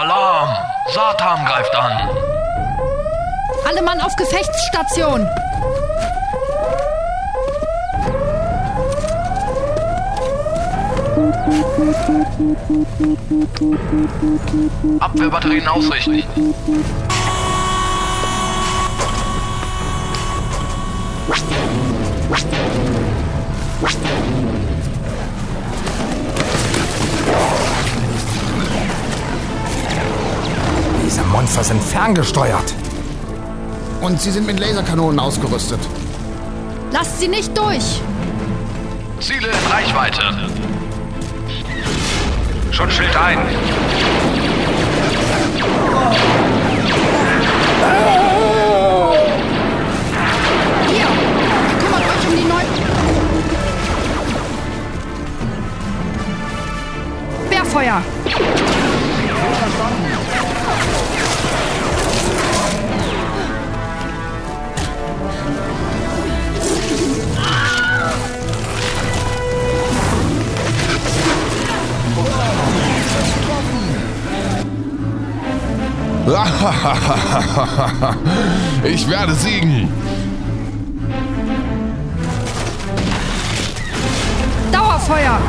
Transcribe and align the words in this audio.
Alarm! 0.00 0.48
Satan 0.94 1.44
greift 1.44 1.76
an! 1.76 2.08
Alle 3.68 3.82
Mann 3.82 4.00
auf 4.00 4.16
Gefechtsstation! 4.16 5.28
Abwehrbatterien 15.00 15.68
ausrichten. 15.68 16.24
Monster 31.50 31.64
sind 31.64 31.82
ferngesteuert. 31.82 32.74
Und 34.00 34.20
sie 34.20 34.30
sind 34.30 34.46
mit 34.46 34.60
Laserkanonen 34.60 35.18
ausgerüstet. 35.18 35.80
Lasst 36.92 37.18
sie 37.18 37.26
nicht 37.26 37.58
durch! 37.58 38.00
Ziele 39.18 39.48
in 39.48 39.72
Reichweite. 39.72 40.22
Schutzschild 42.70 43.16
ein. 43.16 43.40
Ihr! 50.88 51.08
Kümmert 51.80 52.04
euch 52.04 52.26
um 52.28 52.36
die 52.36 52.44
neuen... 52.44 52.68
Querfeuer! 57.50 58.00
Ich 78.84 79.08
werde 79.08 79.34
siegen. 79.34 79.88
Dauerfeuer! 84.70 85.40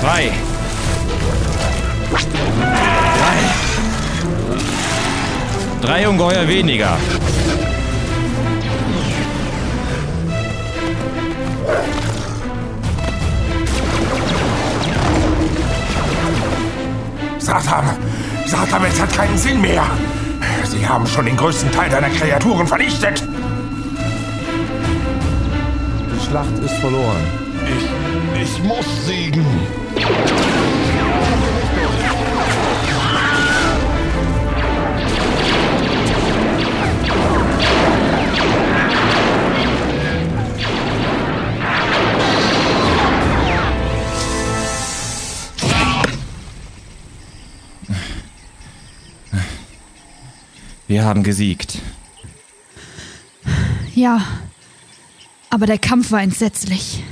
Zwei. 0.00 0.32
Drei. 3.18 3.38
Drei 5.82 6.08
Ungeheuer 6.08 6.48
weniger. 6.48 6.96
Satan, 17.38 17.84
Satan, 18.46 18.84
es 18.84 19.00
hat 19.00 19.12
keinen 19.12 19.36
Sinn 19.36 19.60
mehr. 19.60 19.84
Sie 20.64 20.88
haben 20.88 21.06
schon 21.06 21.26
den 21.26 21.36
größten 21.36 21.70
Teil 21.72 21.90
deiner 21.90 22.08
Kreaturen 22.08 22.66
vernichtet. 22.66 23.22
Die 26.30 26.32
Schlacht 26.32 26.58
ist 26.60 26.74
verloren. 26.74 27.24
Ich, 27.66 28.40
ich 28.40 28.62
muss 28.62 28.86
siegen. 29.04 29.44
Wir 50.86 51.04
haben 51.04 51.24
gesiegt. 51.24 51.80
Ja. 53.96 54.22
Aber 55.50 55.66
der 55.66 55.78
Kampf 55.78 56.12
war 56.12 56.22
entsetzlich. 56.22 57.02